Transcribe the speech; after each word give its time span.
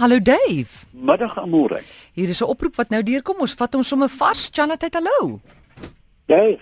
Hallo 0.00 0.16
Dave. 0.18 0.86
Middag 0.96 1.36
Amore. 1.38 1.82
Hier 2.16 2.28
is 2.28 2.40
'n 2.40 2.48
oproep 2.48 2.76
wat 2.76 2.88
nou 2.88 3.02
deurkom. 3.02 3.40
Ons 3.40 3.52
vat 3.54 3.72
hom 3.74 3.82
sommer 3.82 4.08
vars. 4.08 4.48
Chanat, 4.52 4.82
hallo. 4.94 5.40
Dave, 6.26 6.60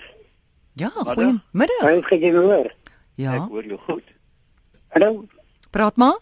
Ja, 0.75 0.91
Middag. 0.95 1.15
goeiemiddag. 1.15 1.81
hy 1.83 1.95
het 1.95 2.21
jy 2.23 2.33
hoor. 2.33 2.65
Ek 2.67 2.75
Ja, 3.15 3.39
hoor 3.49 3.65
jou 3.65 3.79
goed. 3.79 4.03
Hallo, 4.89 5.25
praat 5.71 5.97
maar. 5.97 6.19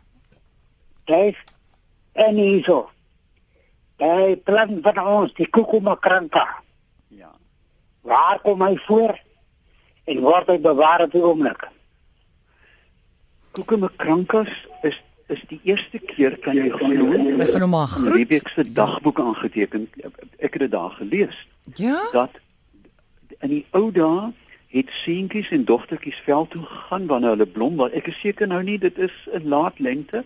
Dave. 1.05 1.37
En 2.13 2.35
hierso. 2.37 2.91
Hy 3.99 4.37
plan 4.37 4.79
van 4.83 4.99
ons 5.07 5.35
die 5.35 5.47
kukumakranka. 5.49 6.63
Ja. 7.09 7.33
Waar 8.03 8.41
kom 8.43 8.61
hy 8.63 8.77
voor? 8.77 9.19
En 10.05 10.21
word 10.21 10.47
hy 10.47 10.59
bewaar 10.61 11.01
op 11.03 11.13
die 11.13 11.23
oomblik? 11.23 11.69
Koekemakrankas 13.53 14.49
is 14.83 15.03
is 15.29 15.43
die 15.49 15.61
eerste 15.65 15.99
keer 15.99 16.37
kan 16.39 16.55
jy 16.57 16.69
glo 16.71 17.13
Ek 17.41 17.49
gaan 17.51 17.61
hom 17.61 17.71
maar 17.71 17.89
groet. 17.89 18.13
Rebek 18.15 18.49
se 18.49 18.65
dagboek 18.73 19.21
aangeteken. 19.21 19.89
Ek 20.39 20.53
het 20.53 20.61
dit 20.67 20.71
daar 20.71 20.91
gelees 20.91 21.47
Ja. 21.75 22.09
dat 22.13 22.31
in 23.41 23.49
die 23.51 23.65
ou 23.71 23.91
dae 23.93 24.33
het 24.69 24.91
seentjies 24.91 25.51
en 25.51 25.65
dogtertjies 25.65 26.21
veld 26.25 26.51
toe 26.51 26.63
gegaan 26.63 27.07
wanneer 27.07 27.31
hulle 27.35 27.47
blom, 27.47 27.77
want 27.77 27.93
ek 27.93 28.07
is 28.07 28.21
seker 28.21 28.47
nou 28.47 28.63
nie 28.63 28.79
dit 28.79 28.99
is 28.99 29.13
'n 29.35 29.49
laat 29.49 29.79
lente. 29.79 30.25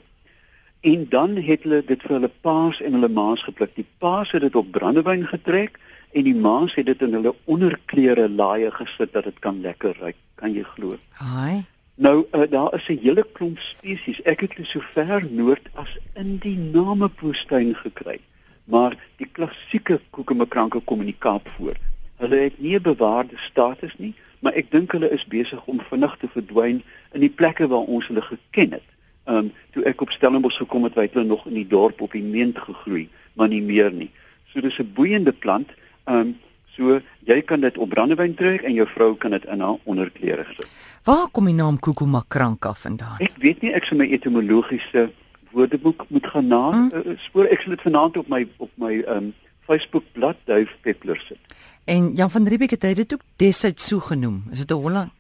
En 0.80 1.06
dan 1.09 1.37
het 1.37 1.62
hulle 1.62 1.83
dit 1.84 2.01
vir 2.03 2.11
hulle 2.11 2.30
paas 2.41 2.80
en 2.80 2.92
hulle 2.92 3.09
maas 3.09 3.42
gepluk. 3.42 3.75
Die 3.75 3.87
paas 3.98 4.30
het 4.33 4.41
dit 4.41 4.55
op 4.56 4.70
brandewyn 4.70 5.27
getrek 5.27 5.78
en 6.12 6.25
die 6.25 6.34
maas 6.34 6.75
het 6.75 6.87
dit 6.87 7.03
in 7.03 7.12
hulle 7.12 7.34
onderklere 7.45 8.28
laaie 8.28 8.70
gesit 8.70 9.12
dat 9.12 9.25
dit 9.25 9.39
kan 9.39 9.61
lekker 9.61 9.97
ruik. 10.01 10.17
Kan 10.34 10.53
jy 10.53 10.62
glo? 10.62 10.97
Haai. 11.11 11.64
Nou 12.01 12.27
uh, 12.33 12.43
daar 12.51 12.75
is 12.75 12.89
'n 12.89 12.99
hele 13.03 13.27
klomp 13.33 13.59
spesies. 13.59 14.23
Ek 14.23 14.41
het 14.41 14.57
dit 14.57 14.67
so 14.67 14.81
ver 14.81 15.27
noord 15.31 15.69
as 15.73 15.99
in 16.15 16.37
die 16.37 16.57
Namepoestuin 16.57 17.75
gekry. 17.75 18.21
Maar 18.65 18.97
die 19.17 19.29
klassieke 19.33 20.01
koekemakranke 20.11 20.81
kom 20.81 21.01
in 21.01 21.07
die 21.07 21.19
Kaap 21.19 21.48
voor. 21.48 21.77
Hulle 22.17 22.37
het 22.37 22.61
nie 22.61 22.77
'n 22.77 22.83
bewaarde 22.83 23.37
status 23.37 23.95
nie, 23.97 24.15
maar 24.39 24.53
ek 24.53 24.70
dink 24.70 24.92
hulle 24.92 25.11
is 25.11 25.27
besig 25.27 25.65
om 25.65 25.81
vinnig 25.81 26.17
te 26.17 26.29
verdwyn 26.29 26.83
in 27.12 27.20
die 27.20 27.34
plekke 27.34 27.69
waar 27.69 27.87
ons 27.97 28.07
hulle 28.07 28.23
geken 28.23 28.73
het. 28.73 28.89
Ehm 29.25 29.37
um, 29.37 29.53
toe 29.70 29.85
ek 29.85 30.01
op 30.01 30.11
Stellenbosch 30.11 30.57
gekom 30.57 30.85
het, 30.85 30.95
het 30.95 31.12
hulle 31.12 31.27
nog 31.27 31.47
in 31.47 31.55
die 31.55 31.67
dorp 31.67 32.01
op 32.01 32.12
die 32.12 32.23
meent 32.23 32.59
gegroei, 32.59 33.09
maar 33.33 33.48
nie 33.48 33.62
meer 33.62 33.92
nie. 33.92 34.11
So 34.53 34.61
dis 34.61 34.79
'n 34.79 34.92
boeiende 34.95 35.33
plant. 35.33 35.69
Ehm 36.05 36.17
um, 36.17 36.39
so 36.77 37.01
jy 37.27 37.43
kan 37.43 37.61
dit 37.61 37.79
op 37.79 37.89
brandewyn 37.89 38.35
trek 38.35 38.63
en 38.63 38.75
jou 38.75 38.87
vrou 38.89 39.15
kan 39.17 39.31
dit 39.31 39.45
in 39.45 39.61
haar 39.61 39.77
onderklere 39.85 40.45
sit. 40.57 40.67
Waar 41.05 41.29
kom 41.33 41.45
die 41.45 41.55
naam 41.55 41.79
Kukumakranka 41.81 42.75
vandaan? 42.75 43.17
Ek 43.21 43.33
weet 43.39 43.63
nie 43.63 43.73
ek 43.73 43.85
sou 43.85 43.97
my 43.99 44.07
etimologiese 44.07 45.11
woordeboek 45.53 46.05
moet 46.09 46.27
gaan 46.27 46.47
na 46.47 46.71
Hm? 46.71 46.89
uh, 46.95 47.17
spoor. 47.19 47.45
Ek 47.51 47.61
sal 47.61 47.71
dit 47.75 47.81
vanaand 47.83 48.17
op 48.17 48.29
my 48.29 48.47
op 48.59 48.71
my 48.77 49.05
um 49.09 49.33
Facebook 49.67 50.05
bladsy 50.13 50.39
Duif 50.47 50.77
Peppler 50.83 51.17
sit. 51.29 51.39
En 51.85 52.13
Jan 52.15 52.31
van 52.31 52.47
Riebeeck 52.47 52.71
het 52.71 52.83
hy 52.83 52.95
dit 52.95 53.13
ook 53.13 53.23
desyds 53.37 53.87
so 53.87 53.98
genoem. 54.01 54.45
Is 54.53 54.59
dit 54.59 54.71
'n 54.71 54.75
Holland? 54.83 55.11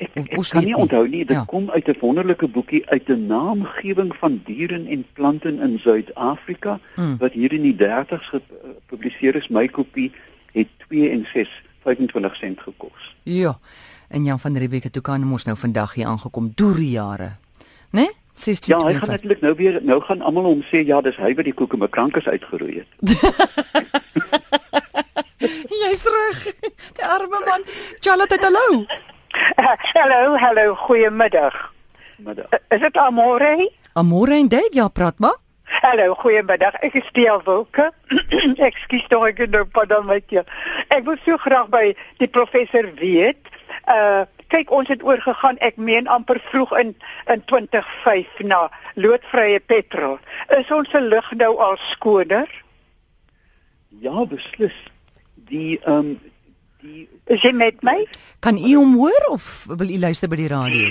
Ek, 0.00 0.10
ek, 0.14 0.32
ek 0.32 0.48
kan 0.50 0.64
nie 0.64 0.74
onthou 0.76 1.08
nie. 1.08 1.24
Dit 1.26 1.36
Ja. 1.36 1.44
kom 1.46 1.70
uit 1.70 1.88
'n 1.88 1.96
wonderlike 2.00 2.48
boekie 2.48 2.86
uit 2.88 3.08
'n 3.08 3.26
naamgewing 3.26 4.16
van 4.16 4.40
diere 4.44 4.74
en 4.88 5.04
plante 5.12 5.48
in 5.48 5.78
Suid-Afrika 5.78 6.80
Hm. 6.94 7.16
wat 7.18 7.32
hier 7.32 7.52
in 7.52 7.62
die 7.62 7.76
30's 7.76 8.28
gepubliseer 8.28 9.34
is. 9.36 9.48
My 9.48 9.66
kopie 9.68 10.12
het 10.90 10.98
2 10.98 11.10
en 11.10 11.26
6 11.32 11.62
25 11.82 12.36
sent 12.36 12.60
gekos. 12.60 13.16
Ja. 13.22 13.58
En 14.08 14.24
Jan 14.24 14.40
van 14.40 14.56
Riebeeck 14.56 14.82
het 14.82 14.98
ook 14.98 15.08
aan 15.08 15.24
mos 15.24 15.44
nou 15.44 15.56
vandag 15.56 15.94
hier 15.94 16.06
aangekom 16.06 16.52
deur 16.54 16.78
jare. 16.78 17.32
Né? 17.90 18.00
Nee? 18.00 18.10
16. 18.34 18.78
Ja, 18.78 18.86
hy 18.86 18.94
gaan 18.94 19.08
natuurlik 19.08 19.40
nou 19.40 19.54
weer 19.54 19.80
nou 19.82 20.02
gaan 20.02 20.20
almal 20.20 20.44
hom 20.44 20.62
sê 20.62 20.80
ja, 20.86 21.00
dis 21.00 21.16
hy 21.16 21.34
wat 21.34 21.44
die 21.44 21.52
koekemekrankes 21.54 22.26
uitgeroei 22.26 22.78
het. 22.78 22.88
Jy's 25.80 26.02
reg. 26.04 26.54
Die 26.96 27.04
arme 27.04 27.42
man. 27.44 27.64
Charlotte, 28.00 28.38
hallo. 28.40 28.84
Hallo, 29.92 30.36
hallo, 30.36 30.74
goeiemiddag. 30.74 31.72
Da, 32.16 32.32
Is 32.68 32.80
dit 32.80 32.96
Amore? 32.96 33.70
Amore 33.92 34.34
en 34.34 34.48
Dave, 34.48 34.68
ja, 34.70 34.88
praat 34.88 35.18
maar. 35.18 35.36
Hallo, 35.78 36.14
goeiemiddag. 36.18 36.80
Ek 36.82 36.98
is 36.98 37.10
Tia 37.14 37.36
Wilke. 37.46 37.90
Ekskuus 38.68 39.06
tog 39.08 39.28
ek 39.30 39.44
nou 39.52 39.64
padam 39.70 40.08
met 40.10 40.26
jou. 40.34 40.42
Ek 40.90 41.06
wil 41.06 41.18
so 41.24 41.38
graag 41.40 41.70
by 41.72 41.84
die 42.18 42.28
professor 42.28 42.90
weet. 43.00 43.48
Uh 43.86 44.26
kyk, 44.50 44.72
ons 44.74 44.88
het 44.90 45.04
oorgegaan, 45.06 45.60
ek 45.62 45.76
meen 45.78 46.08
amper 46.10 46.40
vroeg 46.48 46.72
in 46.80 46.88
in 47.30 47.44
2005 47.46 48.40
na 48.50 48.64
loodvrye 48.98 49.60
petrol. 49.62 50.18
Is 50.58 50.72
ons 50.74 50.90
se 50.90 50.98
lug 50.98 51.28
nou 51.38 51.52
al 51.62 51.78
skoner? 51.92 52.50
ja, 54.00 54.24
beslis. 54.26 54.76
Die 55.34 55.78
ehm 55.84 55.96
um, 55.96 56.18
die 56.80 57.08
Is 57.30 57.42
jy 57.44 57.52
met 57.54 57.82
my? 57.86 58.06
Kan 58.42 58.56
u 58.58 58.74
hom 58.74 58.96
hoor 58.98 59.26
of 59.30 59.64
wil 59.68 59.90
u 59.90 59.98
luister 59.98 60.28
by 60.28 60.38
die 60.40 60.48
radio? 60.48 60.88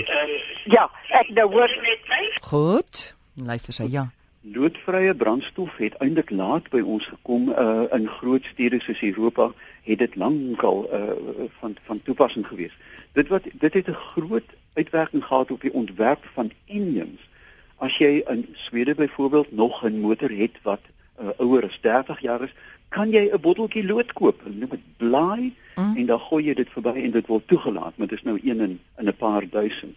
Ja, 0.70 0.86
ek 1.18 1.32
nou 1.36 1.48
hoor 1.52 1.72
met 1.82 2.06
my. 2.08 2.22
Goed. 2.46 3.02
Luister 3.34 3.74
sy, 3.74 3.88
ja. 3.90 4.06
Loodvrye 4.40 5.14
brandstof 5.14 5.76
het 5.76 5.94
eintlik 6.00 6.30
laat 6.30 6.70
by 6.72 6.80
ons 6.80 7.06
gekom 7.06 7.50
uh 7.50 7.84
in 7.92 8.08
groot 8.08 8.44
stede 8.44 8.80
soos 8.80 9.02
Europa 9.02 9.50
het 9.82 9.98
dit 9.98 10.16
lankal 10.16 10.86
uh 10.92 11.48
van 11.60 11.76
van 11.84 12.02
toepassing 12.02 12.46
gewees. 12.46 12.76
Dit 13.12 13.28
wat 13.28 13.44
dit 13.52 13.74
het 13.74 13.88
'n 13.88 14.04
groot 14.14 14.48
uitwerking 14.72 15.24
gehad 15.24 15.50
op 15.50 15.60
die 15.60 15.72
ontwerp 15.72 16.24
van 16.34 16.50
engines. 16.66 17.28
As 17.76 17.98
jy 17.98 18.22
in 18.28 18.48
Swede 18.52 18.94
byvoorbeeld 18.94 19.52
nog 19.52 19.84
'n 19.84 20.00
motor 20.00 20.30
het 20.30 20.56
wat 20.62 20.80
uh, 21.20 21.28
ouer 21.36 21.64
as 21.64 21.80
30 21.80 22.20
jaar 22.20 22.42
is, 22.42 22.54
kan 22.88 23.10
jy 23.10 23.30
'n 23.32 23.40
botteltjie 23.40 23.84
lood 23.84 24.12
koop. 24.12 24.40
Noem 24.44 24.70
dit 24.70 24.96
blaai 24.96 25.54
Mm. 25.80 25.96
en 25.96 26.06
dan 26.06 26.20
gooi 26.20 26.44
jy 26.44 26.54
dit 26.54 26.70
verby 26.70 26.92
en 27.00 27.10
dit 27.10 27.26
word 27.26 27.46
toegelaat, 27.48 27.96
maar 27.96 28.06
dit 28.06 28.18
is 28.18 28.24
nou 28.24 28.40
een 28.42 28.60
in 28.60 28.80
in 28.98 29.06
'n 29.06 29.16
paar 29.16 29.48
duisend. 29.48 29.96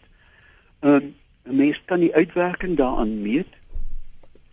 Ehm 0.79 0.93
um, 0.93 1.15
'n 1.43 1.55
mens 1.55 1.81
kan 1.85 1.99
die 1.99 2.13
uitwerking 2.15 2.77
daaraan 2.77 3.21
meet 3.21 3.47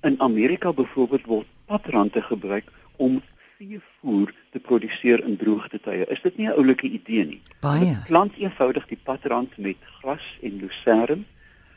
In 0.01 0.21
Amerika 0.21 0.73
byvoorbeeld 0.73 1.27
word 1.27 1.47
patrante 1.67 2.23
gebruik 2.23 2.65
om 2.97 3.23
veevoer 3.57 4.33
te 4.51 4.59
produseer 4.59 5.25
in 5.25 5.37
droogtetye. 5.37 6.07
Is 6.07 6.23
dit 6.23 6.37
nie 6.37 6.47
'n 6.49 6.57
oulike 6.57 6.89
idee 6.89 7.25
nie? 7.25 7.43
Baie. 7.61 7.99
Plant 8.07 8.37
eenvoudig 8.37 8.87
die 8.87 8.99
patrant 9.03 9.57
met 9.57 9.77
gras 10.01 10.39
en 10.43 10.57
lucern, 10.57 11.27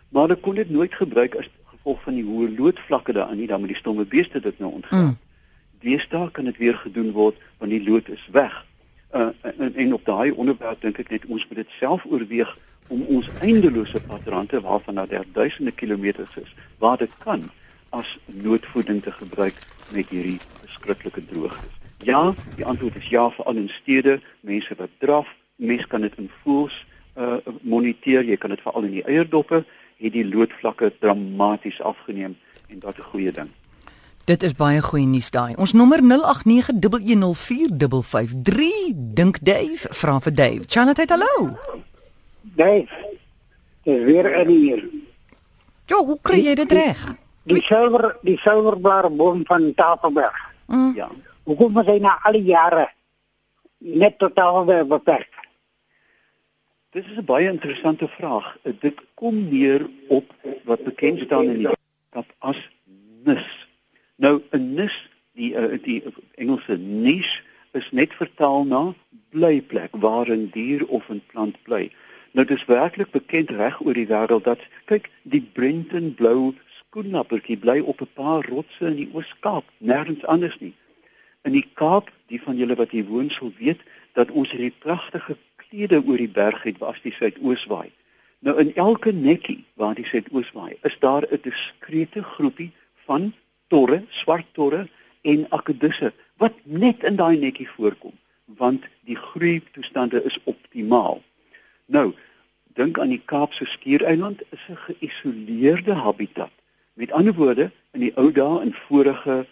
maar 0.09 0.27
hulle 0.27 0.39
kon 0.39 0.55
dit 0.55 0.69
nooit 0.69 0.95
gebruik 0.95 1.35
as 1.35 1.49
gevolg 1.65 2.01
van 2.03 2.13
die 2.13 2.23
hoë 2.23 2.55
loodvlakke 2.57 3.13
daarin 3.13 3.37
nie, 3.37 3.47
dan 3.47 3.59
moet 3.59 3.73
die 3.75 3.77
stomme 3.77 4.05
beeste 4.05 4.39
dit 4.39 4.59
nou 4.59 4.71
ontgaan. 4.71 5.05
Mm. 5.05 5.17
Deesdae 5.79 6.31
kan 6.31 6.45
dit 6.45 6.57
weer 6.57 6.75
gedoen 6.75 7.11
word 7.11 7.35
want 7.57 7.71
die 7.71 7.83
lood 7.89 8.09
is 8.09 8.27
weg. 8.31 8.65
Uh, 9.15 9.27
en, 9.41 9.75
en 9.75 9.93
op 9.93 10.05
daai 10.05 10.31
onderwerp 10.31 10.81
dink 10.81 10.99
ek 10.99 11.09
net 11.09 11.25
ons 11.25 11.47
moet 11.47 11.55
dit 11.57 11.69
self 11.79 12.05
oorweeg 12.05 12.57
om 12.87 13.01
ons 13.01 13.29
eindelose 13.39 13.99
patrante 13.99 14.61
waarvan 14.61 14.95
daar 14.95 15.25
duisende 15.33 15.71
kilometers 15.71 16.35
is, 16.35 16.55
waar 16.77 16.97
dit 16.97 17.11
kan 17.17 17.49
as 17.93 18.17
noodvoeding 18.25 19.03
te 19.03 19.11
gebruik 19.11 19.55
met 19.93 20.09
hierdie 20.09 20.39
verskriklike 20.63 21.25
droogtes. 21.29 21.69
Ja, 22.03 22.33
die 22.57 22.65
antwoord 22.65 22.95
is 22.99 23.09
ja 23.09 23.29
veral 23.31 23.55
in 23.61 23.69
stede, 23.69 24.21
mense 24.41 24.75
wat 24.77 24.89
draf, 24.99 25.27
mense 25.55 25.87
kan 25.87 26.01
dit 26.01 26.15
in 26.17 26.29
voels 26.43 26.85
uh 27.13 27.37
moniteer, 27.61 28.25
jy 28.25 28.37
kan 28.41 28.49
dit 28.49 28.61
veral 28.65 28.83
in 28.87 28.95
die 28.97 29.05
eiendoppe, 29.05 29.65
het 30.01 30.13
die 30.13 30.25
loodvlakke 30.25 30.93
dramaties 30.99 31.81
afgeneem 31.81 32.35
en 32.67 32.79
dit 32.79 32.97
'n 32.97 33.01
goeie 33.11 33.31
ding. 33.31 33.49
Dit 34.25 34.43
is 34.43 34.55
baie 34.55 34.81
goeie 34.81 35.05
nuus 35.05 35.31
daai. 35.31 35.55
Ons 35.55 35.73
nommer 35.73 36.01
0891104553. 36.01 36.07
Dink 38.95 39.37
Dave, 39.41 39.87
vra 39.89 40.19
vir 40.19 40.33
Dave. 40.33 40.63
Charlotte, 40.67 41.05
hallo. 41.07 41.49
Dave. 42.41 42.87
Dis 43.83 44.03
weer 44.03 44.39
in 44.39 44.47
hier. 44.47 44.89
Ja, 45.85 45.95
hoe 45.95 46.17
kry 46.21 46.45
jy 46.45 46.55
dit 46.55 46.71
reg? 46.71 47.15
Die 47.43 47.61
silwer 47.61 48.17
die 48.23 48.37
silverblaar 48.39 49.09
boom 49.11 49.43
van 49.45 49.73
Tafelberg. 49.75 50.37
Mm. 50.67 50.93
Ja. 50.95 51.09
Hoekom 51.43 51.79
is 51.81 51.89
hy 51.91 51.97
na 51.99 52.17
al 52.23 52.37
die 52.39 52.47
jare 52.47 52.87
net 53.83 54.19
tot 54.19 54.35
Tafelberg 54.35 54.87
beperk? 54.87 55.33
Dis 56.93 57.05
is 57.09 57.17
'n 57.17 57.25
baie 57.25 57.49
interessante 57.49 58.07
vraag. 58.07 58.57
Dit 58.79 59.01
kom 59.13 59.49
neer 59.49 59.89
op 60.07 60.33
wat 60.63 60.83
bekend 60.83 61.19
staan 61.19 61.49
in 61.49 61.57
die 61.57 61.67
wetenskap 61.67 62.29
as 62.39 62.59
nis. 63.25 63.67
Nou 64.15 64.41
'n 64.51 64.73
nis, 64.73 65.09
die 65.33 65.51
uh, 65.55 65.77
die 65.83 66.03
Engelse 66.35 66.77
niche 66.77 67.41
is 67.71 67.91
net 67.91 68.13
vertaal 68.13 68.63
na 68.63 68.93
blyplek 69.29 69.91
waar 69.91 70.29
'n 70.29 70.49
dier 70.53 70.87
of 70.87 71.09
'n 71.09 71.21
plant 71.31 71.57
bly. 71.63 71.91
Nou 72.31 72.45
dis 72.45 72.65
werklik 72.65 73.11
bekend 73.11 73.49
reg 73.49 73.81
oor 73.81 73.93
die 73.93 74.07
wêreld 74.07 74.43
dat 74.43 74.61
kyk, 74.85 75.09
die 75.23 75.41
Brenton 75.53 76.13
blou 76.13 76.53
skoenlappertjie 76.93 77.57
bly 77.57 77.79
op 77.79 78.01
'n 78.01 78.13
paar 78.13 78.45
rotse 78.45 78.85
in 78.85 78.95
die 78.95 79.09
Oos-Kaap, 79.13 79.65
nêrens 79.77 80.25
anders 80.25 80.59
nie. 80.59 80.73
In 81.41 81.51
die 81.51 81.65
Kaap, 81.73 82.11
die 82.27 82.41
van 82.41 82.57
julle 82.57 82.75
wat 82.75 82.91
hier 82.91 83.05
woon 83.05 83.29
sal 83.29 83.51
weet 83.57 83.81
dat 84.13 84.31
ons 84.31 84.51
hierdie 84.51 84.75
pragtige 84.85 85.37
klede 85.55 86.03
oor 86.05 86.17
die 86.17 86.29
berg 86.29 86.63
het 86.63 86.77
waar 86.77 86.99
die 87.03 87.11
suidoos 87.11 87.65
waai. 87.65 87.89
Nou 88.39 88.59
in 88.59 88.75
elke 88.75 89.11
netjie 89.11 89.63
waar 89.73 89.95
die 89.95 90.05
suidoos 90.05 90.51
waai, 90.51 90.77
is 90.83 90.99
daar 90.99 91.25
'n 91.31 91.41
diskrete 91.41 92.23
groepie 92.23 92.71
van 93.05 93.33
torre, 93.67 94.03
swart 94.09 94.45
torre 94.53 94.87
en 95.21 95.47
akedisse 95.49 96.13
wat 96.37 96.53
net 96.63 97.03
in 97.03 97.15
daai 97.15 97.37
netjie 97.37 97.69
voorkom 97.69 98.13
want 98.45 98.83
die 99.01 99.15
groei 99.15 99.63
toestande 99.71 100.23
is 100.23 100.37
optimaal. 100.43 101.23
Nou, 101.85 102.13
dink 102.73 102.99
aan 102.99 103.09
die 103.09 103.21
Kaapse 103.25 103.65
skiereiland 103.65 104.41
is 104.49 104.61
'n 104.69 104.77
geïsoleerde 104.77 105.93
habitat. 105.93 106.51
Met 106.93 107.11
ander 107.11 107.33
woorde, 107.33 107.71
in 107.91 107.99
die 107.99 108.13
ou 108.15 108.31
dae 108.31 108.61
in 108.61 108.73
vorige 108.87 109.45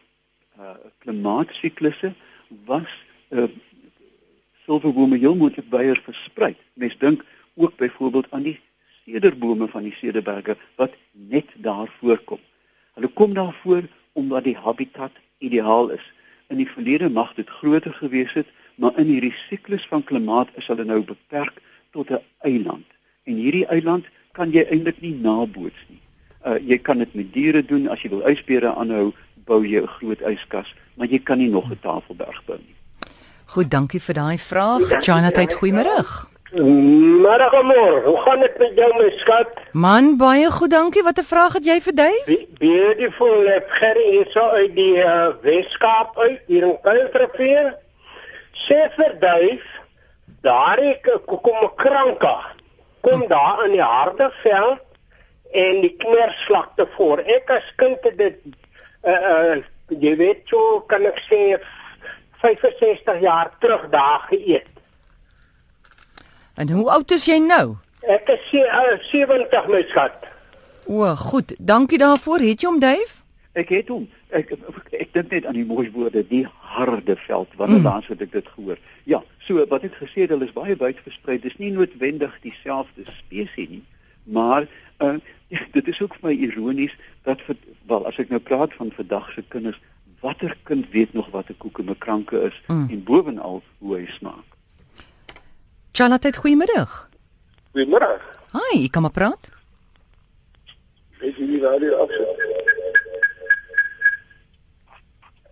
uh 0.59 0.75
klimaatsiklusse 1.01 2.13
was 2.65 2.91
uh, 3.29 3.47
silverbome 4.65 5.17
heel 5.17 5.35
moontlik 5.35 5.69
byer 5.69 5.97
versprei. 6.05 6.53
Mens 6.73 6.97
dink 6.97 7.23
ook 7.53 7.75
byvoorbeeld 7.75 8.27
aan 8.29 8.45
die 8.45 8.59
sederbome 9.05 9.67
van 9.67 9.83
die 9.83 9.95
Cederberge 9.97 10.57
wat 10.75 10.93
net 11.11 11.49
daar 11.55 11.89
voorkom. 11.99 12.39
Hulle 12.93 13.07
kom 13.07 13.33
daar 13.33 13.53
voor 13.63 13.87
omdat 14.13 14.44
die 14.44 14.57
habitat 14.57 15.11
ideaal 15.37 15.89
is. 15.89 16.05
In 16.47 16.61
die 16.61 16.69
verlede 16.69 17.09
mag 17.09 17.33
dit 17.33 17.49
groter 17.49 17.94
gewees 17.94 18.33
het, 18.33 18.47
maar 18.75 18.97
in 18.99 19.07
hierdie 19.07 19.33
siklus 19.47 19.87
van 19.87 20.03
klimaat 20.03 20.53
is 20.61 20.67
hulle 20.67 20.85
nou 20.85 21.01
beperk 21.01 21.61
tot 21.91 22.11
'n 22.11 22.21
eiland. 22.37 22.85
En 23.23 23.35
hierdie 23.35 23.65
eiland 23.65 24.05
kan 24.31 24.51
jy 24.51 24.63
eintlik 24.63 25.01
nie 25.01 25.15
naboots. 25.15 25.81
Uh 26.45 26.57
jy 26.57 26.77
kan 26.81 26.97
dit 26.97 27.13
met 27.13 27.33
diere 27.33 27.65
doen 27.65 27.89
as 27.89 28.01
jy 28.01 28.09
wil 28.09 28.27
ysbere 28.29 28.73
aanhou, 28.75 29.13
bou 29.45 29.61
jy 29.65 29.81
'n 29.81 29.88
groot 29.88 30.21
yskas, 30.21 30.73
maar 30.95 31.07
jy 31.07 31.19
kan 31.19 31.38
nie 31.38 31.49
nog 31.49 31.69
'n 31.69 31.79
tafelberg 31.81 32.41
bou 32.45 32.57
nie. 32.57 32.75
Goed, 33.45 33.69
dankie 33.69 33.99
vir 33.99 34.15
daai 34.15 34.38
vraag. 34.38 35.03
Jonathan, 35.05 35.49
goeiemôre. 35.59 36.29
Middag 36.53 37.53
amor, 37.53 38.03
hoe 38.03 38.17
gaan 38.21 38.39
dit 38.39 38.57
met 38.57 38.71
jou 38.75 38.93
my 38.97 39.09
skat? 39.17 39.47
Man, 39.71 40.17
baie 40.17 40.51
goed, 40.51 40.69
dankie. 40.71 41.03
Wat 41.03 41.19
'n 41.19 41.23
vraag 41.23 41.53
het 41.53 41.65
jy 41.65 41.81
vir 41.81 41.95
Dave? 41.95 42.23
Be 42.25 42.47
beautiful, 42.59 43.47
ek 43.47 43.69
Gerry 43.69 44.09
hier 44.09 44.27
so 44.29 44.39
uit 44.39 44.75
die 44.75 44.97
uh, 44.97 45.27
Weskaap 45.41 46.19
uit 46.19 46.39
hier 46.47 46.63
in 46.63 46.77
Kuilrivier. 46.81 47.75
Sê 48.53 48.91
vir 48.95 49.15
Dave, 49.19 49.67
daar 50.41 50.79
ek 50.79 51.07
kom 51.25 51.59
'n 51.63 51.75
kranka. 51.75 52.37
Kom 53.01 53.27
daar 53.27 53.65
in 53.65 53.71
die 53.71 53.83
harde 53.83 54.31
vel 54.44 54.79
en 55.51 55.81
die 55.81 55.94
knersvlakte 56.00 56.88
voor. 56.95 57.24
Ek 57.25 57.50
as 57.50 57.69
kind 57.75 57.98
het 58.07 58.18
dit 58.18 58.42
uh 59.03 59.19
uh 59.36 59.62
jy 59.92 60.15
weet 60.15 60.48
so 60.48 60.80
kan 60.88 61.03
ek 61.06 61.19
sê 61.27 61.57
65 62.42 63.19
jaar 63.21 63.51
terug 63.59 63.89
daar 63.89 64.27
geëet. 64.30 64.69
En 66.56 66.69
hoe 66.69 66.89
oud 66.92 67.12
is 67.12 67.25
jy 67.25 67.38
nou? 67.44 67.75
Ek 68.01 68.30
is 68.33 68.53
uh, 68.57 68.98
70 69.12 69.68
my 69.69 69.81
skat. 69.89 70.25
O, 70.86 71.15
goed. 71.15 71.54
Dankie 71.57 71.97
daarvoor. 72.01 72.42
Het 72.42 72.63
jy 72.63 72.69
hom, 72.69 72.80
Dave? 72.81 73.21
Ek 73.54 73.69
het 73.69 73.92
hom. 73.94 74.07
Ek 74.31 74.54
ek, 74.56 74.89
ek 74.95 75.13
dink 75.13 75.33
net 75.36 75.45
aan 75.45 75.57
die 75.59 75.68
mooi 75.68 75.86
woorde, 75.94 76.24
die 76.27 76.45
harde 76.74 77.15
veld. 77.27 77.54
Wanneer 77.59 77.81
mm. 77.81 77.88
laas 77.88 78.07
het 78.09 78.24
ek 78.25 78.31
dit 78.33 78.47
gehoor? 78.56 78.80
Ja, 79.09 79.21
so 79.45 79.62
wat 79.69 79.86
ek 79.88 79.97
gesê 80.00 80.25
het, 80.25 80.33
hulle 80.33 80.47
is 80.47 80.56
baie 80.56 80.77
wyd 80.80 81.01
versprei. 81.06 81.38
Dis 81.44 81.57
nie 81.62 81.71
noodwendig 81.75 82.33
dieselfde 82.45 83.06
spesies 83.19 83.74
nie, 83.75 83.83
maar 84.23 84.68
uh 85.00 85.15
dit 85.71 85.88
is 85.88 86.01
ook 86.01 86.13
vir 86.15 86.29
my 86.29 86.35
ironies 86.35 86.95
dat 87.23 87.41
vir, 87.41 87.56
wel 87.88 88.06
as 88.07 88.18
ek 88.18 88.29
nou 88.29 88.39
praat 88.39 88.73
van 88.73 88.91
vandag 88.91 89.31
se 89.31 89.44
kinders, 89.47 89.79
watter 90.21 90.57
kind 90.63 90.85
weet 90.91 91.13
nog 91.13 91.27
wat 91.31 91.50
'n 91.50 91.57
koekemekranke 91.57 92.41
is 92.41 92.62
Mm. 92.68 92.88
en 92.89 93.03
bovenal 93.03 93.63
hoe 93.77 93.95
hy 93.97 94.06
smaak? 94.06 94.45
Jonathan, 95.91 96.35
goeiemôre. 96.35 96.88
Goeiemôre. 97.73 98.21
Hi, 98.53 98.83
ek 98.85 98.91
kan 98.91 99.01
maar 99.01 99.12
praat. 99.12 99.50
Ek 101.21 101.35
sien 101.35 101.47
die 101.51 101.62
radio 101.62 101.95
afsit. 101.95 102.39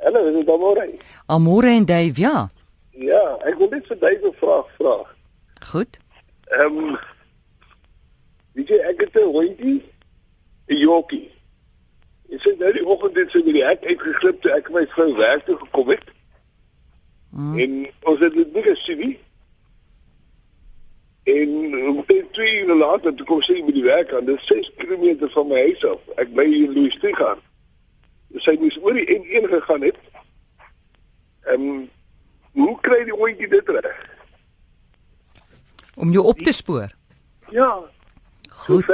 Hallo, 0.03 0.25
is 0.27 0.35
dit 0.35 0.49
almore? 0.49 0.85
Amore 1.25 1.67
en 1.67 1.85
Dave, 1.85 2.19
ja. 2.21 2.49
Ja, 2.91 3.37
ek 3.47 3.57
wil 3.57 3.69
net 3.69 3.85
vir 3.87 3.99
Dave 3.99 4.27
'n 4.27 4.33
vraag 4.39 4.67
vra. 4.77 4.95
Goed. 5.71 5.97
Ehm 6.47 6.77
um, 6.77 6.97
Weet 8.59 8.73
jy 8.73 8.77
ek 8.91 9.01
het 9.05 9.15
'n 9.15 9.31
hondjie, 9.31 9.83
'n 10.67 10.75
jockie. 10.75 11.31
Ek 12.29 12.41
sê 12.41 12.57
nou 12.57 12.71
die 12.73 12.85
oggend 12.85 13.15
het 13.15 13.31
sy 13.31 13.39
met 13.45 13.53
die 13.53 13.63
hek 13.63 13.83
uitgeglip 13.83 14.41
toe 14.41 14.51
ek 14.51 14.69
my 14.69 14.85
vrou 14.87 15.15
werk 15.15 15.45
toe 15.45 15.55
gekom 15.57 15.89
het. 15.89 16.03
Mm. 17.31 17.59
En 17.59 17.87
ons 18.03 18.19
het 18.19 18.33
dit 18.33 18.53
nie 18.53 18.63
gesien 18.63 18.97
nie. 18.97 19.19
En 21.23 21.49
omtrent 21.87 22.33
2 22.33 22.59
ure 22.61 22.75
later 22.75 23.15
toe 23.15 23.25
kom 23.25 23.41
sy 23.41 23.61
met 23.63 23.73
die 23.73 23.83
werk 23.83 24.13
aan. 24.13 24.25
Dit 24.25 24.39
is 24.39 24.47
6 24.47 24.71
km 24.75 25.29
van 25.29 25.47
my 25.47 25.61
huis 25.61 25.85
af. 25.85 26.01
Ek 26.15 26.33
bly 26.33 26.43
in 26.43 26.73
Louistree. 26.73 27.35
Sy 28.35 28.57
moes 28.59 28.77
oor 28.81 28.93
die 28.93 29.07
N1 29.07 29.47
gegaan 29.49 29.81
het. 29.81 29.97
Ehm 31.47 31.61
um, 31.69 31.89
hoe 32.51 32.79
kry 32.81 33.03
die 33.03 33.15
hondjie 33.15 33.47
dit 33.47 33.69
reg? 33.69 34.03
Om 35.95 36.11
jou 36.11 36.25
op 36.25 36.37
te 36.37 36.51
spoor. 36.51 36.91
Ja, 37.49 37.89
Goed. 38.59 38.85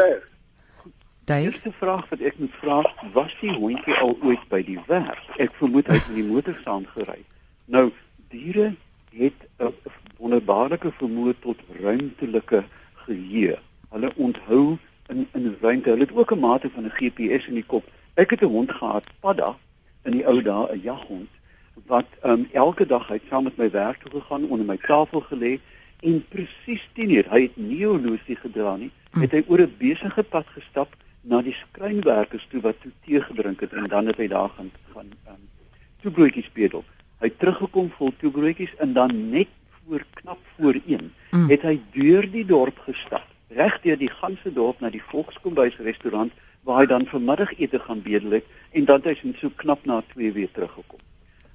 Die 1.26 1.42
eerste 1.42 1.72
vraag 1.72 2.10
wat 2.10 2.20
ek 2.20 2.38
moet 2.38 2.54
vra, 2.62 2.76
was 3.14 3.34
die 3.42 3.54
hondjie 3.58 3.96
al 3.98 4.14
ooit 4.22 4.44
by 4.52 4.60
die 4.64 4.78
werk? 4.86 5.24
Ek 5.42 5.56
vermoed 5.58 5.88
hy 5.90 5.98
het 5.98 6.10
in 6.12 6.20
die 6.20 6.26
motor 6.28 6.58
saam 6.62 6.86
gery. 6.94 7.18
Nou, 7.66 7.88
diere 8.30 8.76
het 9.10 9.48
'n 9.58 9.74
wonderbaarlike 10.22 10.92
vermoë 11.00 11.34
tot 11.42 11.58
ruimtelike 11.82 12.64
geheue. 13.08 13.58
Hulle 13.90 14.12
onthou 14.16 14.78
in 15.10 15.28
in 15.34 15.58
ruimte. 15.62 15.90
Hulle 15.90 16.06
het 16.06 16.16
ook 16.16 16.32
'n 16.32 16.40
mate 16.40 16.70
van 16.70 16.86
'n 16.86 16.98
GPS 17.00 17.48
in 17.48 17.58
die 17.58 17.70
kop. 17.74 17.90
Ek 18.14 18.30
het 18.30 18.42
'n 18.42 18.54
hond 18.58 18.72
gehad, 18.72 19.06
Padda, 19.20 19.58
in 20.04 20.12
die 20.12 20.28
ou 20.28 20.42
dae, 20.42 20.74
'n 20.74 20.82
jaghond 20.82 21.30
wat 21.86 22.06
um, 22.24 22.48
elke 22.52 22.86
dag 22.86 23.12
uit 23.12 23.22
saam 23.30 23.44
met 23.44 23.58
my 23.58 23.72
werk 23.72 23.98
toe 23.98 24.12
gegaan, 24.12 24.50
onder 24.50 24.66
my 24.66 24.78
tafel 24.78 25.22
gelê 25.22 25.60
en 26.06 26.22
presies 26.30 26.84
10uur, 26.98 27.30
hy 27.32 27.42
het 27.48 27.58
nie 27.58 27.82
'n 27.84 27.90
horlosie 27.90 28.36
gedra 28.36 28.76
nie, 28.78 28.92
het 29.20 29.32
hy 29.32 29.44
oor 29.48 29.62
'n 29.62 29.76
besige 29.80 30.24
pad 30.24 30.48
gestap 30.54 30.96
na 31.22 31.42
die 31.42 31.56
skrynwerkers 31.58 32.46
toe 32.50 32.62
wat 32.62 32.82
toe 32.82 32.92
tee 33.06 33.22
gedrink 33.22 33.62
het 33.66 33.74
en 33.74 33.88
dan 33.90 34.06
het 34.12 34.18
hy 34.18 34.28
daar 34.28 34.50
gaan 34.58 34.72
gaan 34.94 35.12
um, 35.28 35.42
toebroodjies 36.02 36.52
bedel. 36.54 36.84
Hy 37.20 37.28
het 37.32 37.40
teruggekom 37.40 37.90
vol 37.98 38.14
toebroodjies 38.22 38.76
en 38.78 38.94
dan 38.94 39.30
net 39.30 39.48
voor 39.86 40.04
knap 40.22 40.40
voor 40.58 40.78
1 40.86 41.12
Mm. 41.32 41.42
mm. 41.42 41.50
het 41.50 41.62
hy 41.62 41.80
deur 41.92 42.32
die 42.32 42.46
dorp 42.46 42.78
gestap, 42.88 43.26
reg 43.50 43.82
deur 43.82 43.98
die 43.98 44.10
ganse 44.10 44.54
dorp 44.54 44.80
na 44.80 44.90
die 44.90 45.04
Volkskombuis 45.12 45.76
restaurant 45.78 46.32
waar 46.64 46.80
hy 46.80 46.86
dan 46.86 47.06
vir 47.06 47.22
middagete 47.22 47.80
gaan 47.80 48.02
bedel 48.02 48.32
het 48.32 48.46
en 48.72 48.86
dan 48.86 49.02
het 49.04 49.18
hy 49.24 49.34
so 49.42 49.50
knap 49.56 49.86
na 49.86 50.02
2 50.14 50.32
weer 50.34 50.52
teruggekom. 50.52 51.00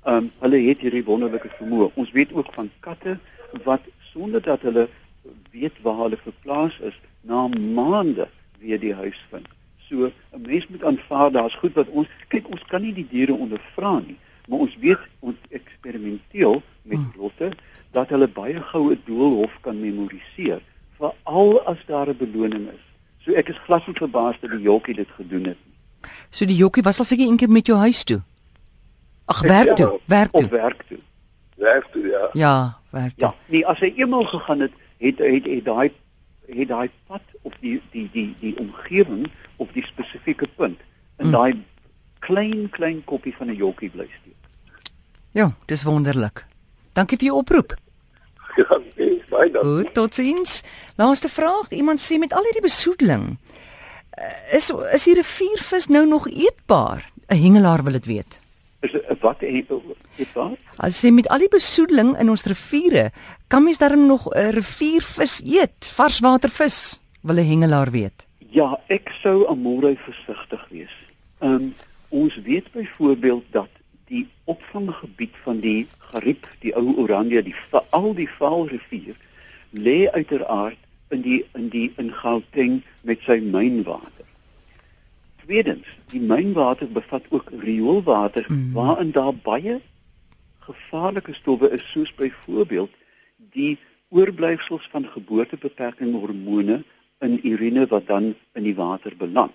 Ehm 0.05 0.17
um, 0.17 0.31
hulle 0.41 0.61
het 0.67 0.81
hierdie 0.81 1.05
wonderlike 1.05 1.49
vermoë. 1.59 1.91
Ons 1.95 2.13
weet 2.13 2.33
ook 2.33 2.53
van 2.55 2.71
katte 2.81 3.19
wat 3.65 3.83
sonder 4.13 4.43
dat 4.43 4.61
hulle 4.63 4.89
weet 5.51 5.73
waar 5.83 5.97
hulle 5.97 6.17
verplaas 6.17 6.79
is, 6.81 6.95
na 7.21 7.49
maande 7.49 8.29
weer 8.59 8.81
die 8.81 8.95
huis 8.95 9.21
vind. 9.31 9.47
So 9.89 10.11
'n 10.33 10.41
mens 10.47 10.67
moet 10.69 10.85
aanvaar 10.85 11.31
daar's 11.33 11.55
goed 11.55 11.75
wat 11.75 11.89
ons 11.89 12.09
kyk 12.29 12.49
ons 12.49 12.63
kan 12.69 12.83
nie 12.83 12.93
die 12.95 13.07
diere 13.11 13.33
ondervra 13.35 13.99
nie, 13.99 14.17
maar 14.49 14.59
ons 14.59 14.77
weet 14.81 14.99
ons 15.21 15.37
eksperimenteel 15.51 16.63
met 16.83 16.99
rotte 17.17 17.51
dat 17.93 18.09
hulle 18.09 18.29
baie 18.29 18.61
gou 18.61 18.91
'n 18.93 19.03
doolhof 19.05 19.53
kan 19.61 19.81
memoriseer, 19.81 20.61
veral 20.99 21.61
as 21.67 21.79
daar 21.87 22.09
'n 22.09 22.17
beloning 22.17 22.69
is. 22.69 22.85
So 23.25 23.33
ek 23.33 23.49
is 23.49 23.59
glad 23.67 23.87
nie 23.87 23.97
verbaas 23.97 24.41
dat 24.41 24.51
die 24.51 24.61
jockie 24.61 24.95
dit 24.95 25.09
gedoen 25.17 25.45
het 25.45 25.57
nie. 25.65 26.11
So 26.31 26.45
die 26.47 26.57
jokkie 26.57 26.83
was 26.83 26.99
al 26.99 27.05
seker 27.05 27.27
een 27.27 27.37
keer 27.37 27.51
met 27.51 27.67
jou 27.67 27.79
huis 27.79 28.05
toe. 28.05 28.21
Ag, 29.25 29.41
werk 29.43 29.77
toe, 29.77 30.01
werk 30.05 30.29
Of 30.35 30.41
toe. 30.41 30.51
werk 30.51 30.83
toe. 30.89 30.99
Werk 31.61 31.87
toe 31.93 32.07
ja. 32.09 32.29
Ja, 32.33 32.55
werk 32.91 33.13
toe. 33.19 33.29
Ja, 33.29 33.35
nee, 33.53 33.65
as 33.69 33.79
hy 33.85 33.93
eenmal 33.97 34.25
gegaan 34.25 34.61
het, 34.65 34.73
het 34.99 35.19
het 35.21 35.45
het 35.47 35.65
daai 35.65 35.91
het 36.51 36.69
daai 36.69 36.89
pad 37.07 37.23
of 37.47 37.53
die 37.61 37.77
die 37.93 38.09
die 38.13 38.35
die 38.41 38.55
omgewing 38.59 39.27
of 39.57 39.69
die 39.77 39.85
spesifieke 39.87 40.49
punt 40.57 40.81
in 41.21 41.27
Mm. 41.27 41.33
daai 41.33 41.53
klein 42.25 42.69
klein 42.71 43.05
koppie 43.05 43.35
van 43.37 43.49
'n 43.51 43.55
jockie 43.57 43.91
bly 43.91 44.07
steek. 44.09 44.37
Ja, 45.33 45.53
dis 45.67 45.83
wonderlik. 45.85 46.47
Dankie 46.93 47.19
vir 47.19 47.27
jou 47.27 47.37
oproep. 47.39 47.75
Ja, 48.57 48.81
nee, 48.97 49.23
baie 49.31 49.51
dankie. 49.51 49.85
Goed, 49.85 49.95
totsiens. 49.95 50.63
Laaste 50.97 51.29
vraag. 51.29 51.71
Iemand 51.71 52.01
sê 52.01 52.19
met 52.19 52.33
al 52.33 52.43
hierdie 52.43 52.63
besoedeling, 52.63 53.39
eh, 54.11 54.55
is 54.57 54.73
is 54.93 55.05
die 55.05 55.15
riviervis 55.15 55.87
nou 55.87 56.07
nog 56.09 56.27
eetbaar? 56.29 57.11
'n 57.29 57.37
Hengelaar 57.37 57.83
wil 57.85 57.93
dit 57.93 58.07
weet. 58.07 58.40
Is 58.81 58.93
dit 58.93 59.21
wat 59.21 59.41
het 59.41 59.69
dit 60.17 60.33
wat? 60.33 60.57
As 60.77 61.03
jy 61.05 61.11
met 61.13 61.29
al 61.29 61.43
die 61.45 61.53
besoedeling 61.53 62.15
in 62.19 62.31
ons 62.33 62.47
riviere, 62.49 63.11
kan 63.53 63.65
mens 63.65 63.79
darm 63.79 64.07
nog 64.07 64.29
'n 64.33 64.51
riviervis 64.57 65.43
eet, 65.45 65.93
varswatervis? 65.95 67.01
Wil 67.21 67.37
'n 67.37 67.51
hengelaar 67.51 67.91
weet. 67.91 68.27
Ja, 68.51 68.81
ek 68.87 69.13
sou 69.23 69.49
amore 69.49 69.97
versigtig 69.97 70.67
wees. 70.71 70.97
Ehm 71.39 71.53
um, 71.53 71.75
ons 72.09 72.37
weet 72.43 72.73
byvoorbeeld 72.73 73.45
dat 73.51 73.69
die 74.07 74.29
opvanggebied 74.45 75.35
van 75.43 75.61
die 75.61 75.87
Gariep, 75.99 76.49
die 76.59 76.75
ou 76.75 76.97
Oranje, 76.97 77.43
die 77.43 77.55
veral 77.71 78.15
die 78.15 78.29
Vaalrivier 78.29 79.15
lê 79.71 80.11
uiteraard 80.11 80.79
in 81.09 81.23
die 81.23 81.45
in 81.55 81.69
die 81.69 81.93
in 81.97 82.11
Gauteng 82.15 82.83
met 83.01 83.23
sy 83.27 83.39
mynwater. 83.43 84.20
Tweedens, 85.45 85.87
die 86.13 86.21
mynwater 86.21 86.89
bevat 86.93 87.25
ook 87.29 87.51
rioolwater 87.63 88.47
Mm. 88.49 88.73
waarin 88.73 89.11
daar 89.11 89.35
baie 89.35 89.81
gevaarlike 90.59 91.35
stowwe 91.35 91.71
is 91.71 91.91
soos 91.91 92.15
byvoorbeeld 92.15 92.91
die 93.37 93.79
oorblyfsels 94.09 94.89
van 94.91 95.07
geboortebeperking 95.07 96.15
hormone 96.15 96.83
in 97.21 97.41
urine 97.43 97.87
wat 97.87 98.07
dan 98.07 98.35
in 98.53 98.63
die 98.63 98.75
water 98.75 99.17
beland. 99.17 99.55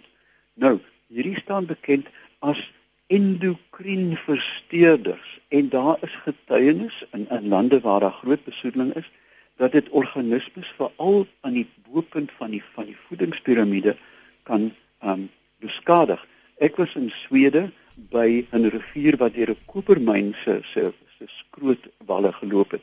Nou, 0.54 0.80
hierdie 1.08 1.40
staan 1.40 1.66
bekend 1.66 2.08
as 2.40 2.72
endokrien 3.08 4.16
versteurders 4.18 5.40
en 5.48 5.70
daar 5.70 5.98
is 6.02 6.16
getuienis 6.26 7.04
in 7.12 7.28
in 7.30 7.48
lande 7.48 7.80
waar 7.80 8.00
daar 8.00 8.20
groot 8.22 8.44
besoedeling 8.44 8.94
is 8.96 9.12
dat 9.58 9.72
dit 9.72 9.90
organismes 9.90 10.68
veral 10.78 11.28
aan 11.42 11.54
die 11.54 11.68
bopunt 11.92 12.32
van 12.38 12.52
die 12.52 12.64
van 12.74 12.86
die 12.86 12.98
voedingspiramide 13.08 13.96
kan 14.44 14.72
um 15.04 15.30
beskadig. 15.60 16.22
Ek 16.58 16.78
was 16.78 16.96
in 16.96 17.10
Swede 17.10 17.72
by 17.96 18.46
'n 18.52 18.70
rivier 18.70 19.18
wat 19.18 19.34
deur 19.34 19.50
'n 19.50 19.66
kopermyn 19.66 20.36
se 20.44 20.62
se 20.64 20.94
se 21.18 21.26
skrootwalle 21.28 22.34
geloop 22.34 22.72
het. 22.72 22.82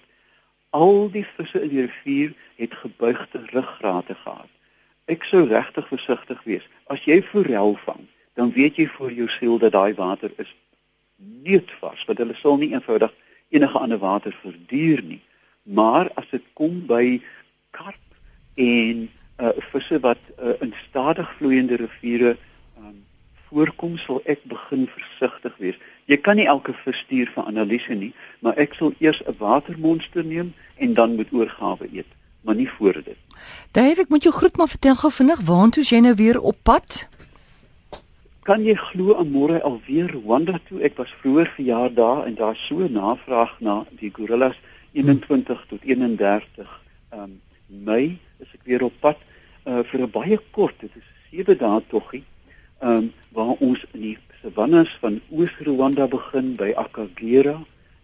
Al 0.71 1.11
die 1.11 1.27
visse 1.37 1.63
in 1.63 1.69
die 1.69 1.81
rivier 1.87 2.35
het 2.57 2.75
gebuigde 2.75 3.45
ruggrate 3.53 4.15
gehad. 4.15 4.49
Ek 5.05 5.25
sou 5.25 5.47
regtig 5.49 5.89
versigtig 5.89 6.43
wees. 6.45 6.67
As 6.87 7.05
jy 7.05 7.23
forel 7.23 7.77
vang, 7.85 8.07
dan 8.35 8.53
weet 8.53 8.77
jy 8.77 8.87
vir 8.87 9.11
jou 9.13 9.29
siel 9.29 9.59
dat 9.59 9.73
daai 9.73 9.95
water 9.95 10.31
is 10.37 10.55
neetvars, 11.17 12.05
want 12.05 12.19
hulle 12.19 12.35
sal 12.35 12.57
nie 12.57 12.73
eenvoudig 12.73 13.13
enige 13.49 13.79
ander 13.79 13.99
water 13.99 14.33
verduur 14.43 15.03
nie. 15.03 15.21
Maar 15.63 16.11
as 16.15 16.29
dit 16.31 16.43
kom 16.53 16.87
by 16.87 17.21
karp 17.71 18.17
en 18.55 19.11
uh, 19.39 19.53
visse 19.73 20.01
wat 20.01 20.19
uh, 20.39 20.57
in 20.61 20.75
stadig 20.89 21.37
vloeiende 21.37 21.77
riviere 21.77 22.31
um, 22.31 22.41
voorkom, 23.53 23.99
sal 24.01 24.23
ek 24.25 24.45
begin 24.51 24.87
versigtig 24.89 25.57
wees. 25.61 25.79
Jy 26.11 26.19
kan 26.25 26.39
nie 26.41 26.49
elke 26.51 26.75
vis 26.85 26.99
stuur 27.05 27.31
vir 27.35 27.49
analise 27.51 27.95
nie, 27.95 28.13
maar 28.41 28.59
ek 28.65 28.75
sal 28.79 28.95
eers 28.99 29.23
'n 29.27 29.37
watermonster 29.39 30.25
neem 30.25 30.55
en 30.77 30.95
dan 30.95 31.17
met 31.17 31.33
oorgawe 31.33 31.89
eet, 31.93 32.09
maar 32.43 32.55
nie 32.55 32.69
voor 32.69 33.03
dit. 33.05 33.19
Dave, 33.73 34.01
ek 34.01 34.09
moet 34.09 34.23
jou 34.23 34.35
groet 34.35 34.57
maar 34.57 34.69
vertel 34.69 34.97
gou 34.97 35.13
vinnig 35.13 35.41
waartoe 35.41 35.85
jy 35.85 36.01
nou 36.01 36.15
weer 36.15 36.41
op 36.41 36.57
pad? 36.63 37.09
Kan 38.43 38.65
jy 38.65 38.75
glo 38.75 39.15
aan 39.15 39.31
môre 39.31 39.63
alweer 39.63 40.11
Rwanda 40.11 40.59
toe? 40.69 40.81
Ek 40.83 40.97
was 40.97 41.15
vroeër 41.23 41.53
verjaar 41.55 41.95
daar 41.95 42.27
en 42.27 42.35
daar 42.35 42.57
so 42.57 42.89
navraag 42.89 43.61
na 43.61 43.85
die 44.01 44.11
gorillas 44.11 44.57
21 44.93 45.67
tot 45.69 45.81
31 45.83 46.81
um, 47.13 47.41
Mei 47.69 48.19
is 48.39 48.51
ek 48.53 48.65
weer 48.65 48.83
op 48.83 48.95
pad 49.01 49.19
uh, 49.65 49.83
vir 49.87 50.03
'n 50.03 50.11
baie 50.11 50.39
kort, 50.51 50.75
dit 50.81 50.91
is 50.97 51.07
'n 51.07 51.37
7 51.37 51.59
dae 51.59 51.81
toggie, 51.89 52.25
um, 52.83 53.13
waar 53.33 53.55
ons 53.59 53.85
in 53.93 54.01
die 54.01 54.19
savannes 54.43 54.91
van 55.01 55.21
Oos-Rwanda 55.31 56.09
begin 56.11 56.55
by 56.59 56.73
Akagera 56.77 57.57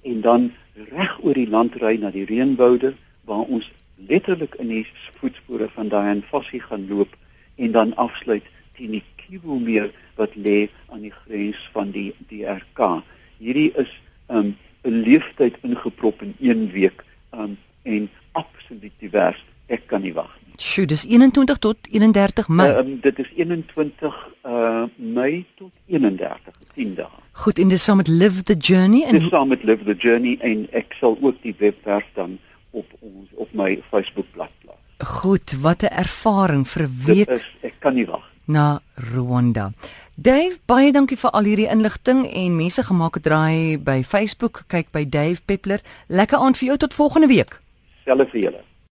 en 0.07 0.21
dan 0.21 0.53
reg 0.91 1.19
oor 1.23 1.35
die 1.35 1.49
land 1.51 1.77
ry 1.83 1.97
na 1.99 2.13
die 2.15 2.27
reënwoude 2.29 2.95
waar 3.29 3.47
ons 3.51 3.67
letterlik 4.09 4.55
in 4.63 4.71
die 4.71 4.85
voetspore 5.19 5.69
van 5.75 5.91
Dian 5.93 6.23
Fossey 6.31 6.63
gaan 6.63 6.87
loop 6.89 7.17
en 7.59 7.75
dan 7.75 7.95
afsluit 7.99 8.47
teen 8.79 8.95
die 8.95 9.05
Kivu-meer 9.19 9.91
wat 10.19 10.37
lê 10.39 10.69
aan 10.89 11.03
die 11.03 11.15
grens 11.15 11.59
van 11.75 11.91
die 11.95 12.13
DRK. 12.31 13.03
Hierdie 13.43 13.73
is 13.75 13.91
'n 14.31 14.37
um, 14.37 14.57
leeftyd 14.83 15.59
ingeprop 15.63 16.23
in 16.23 16.35
1 16.41 16.71
week 16.73 17.05
um, 17.35 17.59
en 17.83 18.11
absoluut 18.33 18.93
divers. 18.99 19.45
Ek 19.67 19.87
kan 19.87 20.03
nie 20.03 20.15
wag 20.15 20.33
nie. 20.47 20.48
Sjoe, 20.59 20.87
dis 20.91 21.05
21 21.07 21.59
tot 21.63 21.77
31 21.91 22.49
Mei. 22.49 22.67
Uh, 22.71 22.79
um, 22.83 22.99
dit 23.01 23.19
is 23.23 23.29
21 23.37 24.17
uh 24.43 24.85
Mei 24.97 25.45
tot 25.57 25.71
31, 25.87 26.55
10 26.75 26.95
dae. 26.99 27.07
Goed, 27.39 27.59
en 27.63 27.69
dis 27.71 27.85
saam 27.85 27.97
met 28.01 28.09
Live 28.11 28.43
the 28.43 28.57
Journey 28.59 29.05
Dis 29.07 29.23
en 29.23 29.29
saam 29.31 29.49
met 29.49 29.63
Live 29.63 29.85
the 29.87 29.95
Journey 29.95 30.35
en 30.43 30.65
ek 30.75 30.97
sal 30.99 31.15
ook 31.21 31.37
die 31.43 31.55
webwerf 31.59 32.07
dan 32.19 32.39
op 32.75 32.87
ons 32.99 33.29
op 33.35 33.53
my 33.53 33.77
Facebookblad 33.91 34.51
plaas. 34.65 34.83
goed, 35.21 35.55
wat 35.63 35.83
'n 35.83 35.95
ervaring 35.95 36.67
vir 36.69 36.83
'n 36.83 36.95
Dit 37.05 37.17
week 37.17 37.29
is 37.29 37.47
ek 37.63 37.75
kan 37.79 37.95
nie 37.95 38.07
wag. 38.07 38.25
na 38.45 38.81
Rwanda. 38.97 39.73
Dave, 40.15 40.59
baie 40.67 40.93
dankie 40.93 41.17
vir 41.17 41.31
al 41.31 41.45
hierdie 41.45 41.69
inligting 41.71 42.27
en 42.33 42.57
mense 42.57 42.83
gemaak 42.83 43.17
'n 43.17 43.23
draai 43.23 43.79
by 43.79 44.03
Facebook, 44.03 44.65
kyk 44.67 44.91
by 44.91 45.05
Dave 45.09 45.41
Peppler. 45.45 45.81
Lekker 46.09 46.39
aand 46.39 46.57
vir 46.57 46.67
jou 46.67 46.77
tot 46.77 46.95
volgende 46.95 47.27
week. 47.29 47.61
Selfe 48.05 48.27
vir 48.31 48.41
julle. 48.41 48.63